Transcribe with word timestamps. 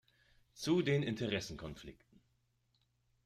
Zu 0.55 0.81
den 0.81 1.03
Interessenkonflikten. 1.03 2.19